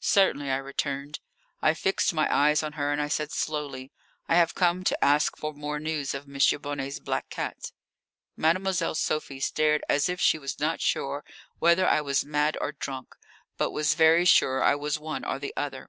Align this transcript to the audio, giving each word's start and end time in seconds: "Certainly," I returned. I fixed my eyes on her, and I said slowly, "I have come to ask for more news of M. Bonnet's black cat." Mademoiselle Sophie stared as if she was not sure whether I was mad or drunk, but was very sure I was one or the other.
"Certainly," 0.00 0.50
I 0.50 0.56
returned. 0.56 1.20
I 1.62 1.72
fixed 1.72 2.12
my 2.12 2.26
eyes 2.28 2.64
on 2.64 2.72
her, 2.72 2.90
and 2.90 3.00
I 3.00 3.06
said 3.06 3.30
slowly, 3.30 3.92
"I 4.28 4.34
have 4.34 4.52
come 4.56 4.82
to 4.82 4.98
ask 5.04 5.36
for 5.36 5.52
more 5.54 5.78
news 5.78 6.12
of 6.12 6.26
M. 6.28 6.40
Bonnet's 6.60 6.98
black 6.98 7.30
cat." 7.30 7.70
Mademoiselle 8.36 8.96
Sophie 8.96 9.38
stared 9.38 9.84
as 9.88 10.08
if 10.08 10.20
she 10.20 10.40
was 10.40 10.58
not 10.58 10.80
sure 10.80 11.24
whether 11.60 11.86
I 11.88 12.00
was 12.00 12.24
mad 12.24 12.58
or 12.60 12.72
drunk, 12.72 13.14
but 13.58 13.70
was 13.70 13.94
very 13.94 14.24
sure 14.24 14.60
I 14.60 14.74
was 14.74 14.98
one 14.98 15.24
or 15.24 15.38
the 15.38 15.54
other. 15.56 15.88